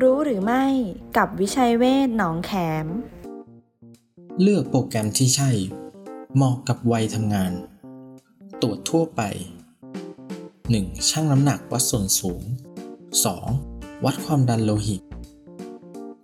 [0.00, 0.64] รู้หรือไม่
[1.16, 2.52] กับวิชัยเวศหนองแข
[2.84, 2.86] ม
[4.42, 5.50] เลือกโปรแกรมที่ใช่
[6.34, 7.52] เหมาะกับวัยทำงาน
[8.62, 9.22] ตรวจทั่วไป
[10.36, 11.10] 1.
[11.10, 12.42] ชั่งน้ำหนักวัดส่วนสูง
[13.24, 14.04] 2.
[14.04, 15.02] วัดความดันโลหิต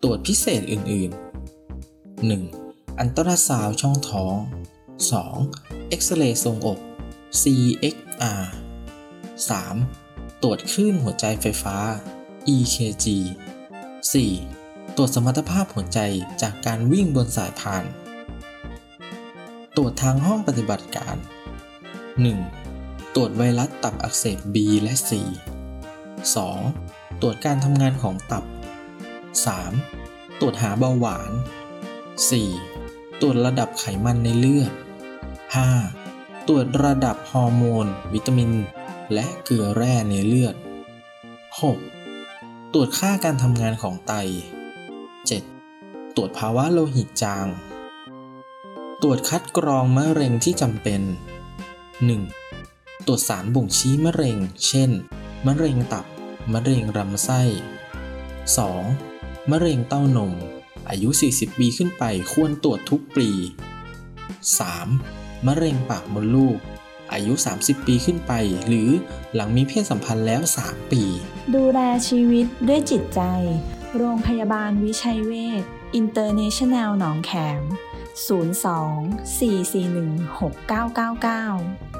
[0.03, 1.11] ตรวจพิเศษอื่น
[1.69, 2.99] ๆ 1.
[3.01, 4.37] อันตราซาวช่องท้อง
[5.13, 5.89] 2.
[5.89, 6.79] เอ็กซเรย์ทรงอก
[7.41, 8.43] CXR
[9.81, 10.43] 3.
[10.43, 11.77] ตรวจคลื่นหัวใจไฟฟ้า
[12.49, 13.07] EKG
[14.23, 14.97] 4.
[14.97, 16.01] ตรวจสมรรถภาพหัวใจ
[16.43, 17.85] จากการวิ่งบนสายพาน
[19.77, 21.17] ตรวจทางห้องปฏิบัติการ
[22.35, 23.15] 1.
[23.15, 25.11] ตรวจไวรัสตับอักเสบ B และ C
[26.37, 27.21] 2.
[27.21, 28.45] ตรวจการทำงานของตับ
[29.63, 30.41] 3.
[30.41, 31.31] ตรวจหาเบาหวาน
[32.45, 33.21] 4.
[33.21, 34.73] ตรวจระดับไขมันในเลือด
[35.81, 36.49] 5.
[36.49, 38.51] ตรวจระดับฮอร์โมน วิตามิน
[39.13, 40.55] และเกลือแร่ในเลือด
[41.61, 42.02] 6.
[42.77, 44.13] ตรวจค่าการทำงานของไต
[45.35, 46.17] 7.
[46.17, 47.47] ตรวจภาวะโลหิตจาง
[49.03, 51.03] ตรวจคัดกรองมะเร็งที่จำเป็น
[52.25, 53.07] 1.
[53.07, 54.91] ตรวจสารบ่งชี้มะเร็ง เช่น
[55.47, 56.07] มะเร็งตับ
[56.53, 57.43] มะเร็งลำไส้
[58.67, 59.51] 2.
[59.51, 60.33] มะเร็งเต้านม
[60.91, 63.29] อายุ 40 ปีขึ้นไปควรตรวจทุกปี
[64.59, 65.47] 3.
[65.47, 66.59] มะเร็งปากมดลูก
[67.13, 67.33] อายุ
[67.63, 68.33] 30 ปีขึ้นไป
[68.67, 68.91] หรือ
[69.35, 71.05] หลังมีเพศสัมพันธ์แล้ว 3 ปี
[71.55, 73.21] ดูแลชีวิตด้วยจิตใจ
[73.97, 75.63] โรงพยาบาลวิชัยเวช
[75.95, 77.65] อินเตอร์เนชั่นแนลหนองแขม 02
[79.39, 81.92] 441 6999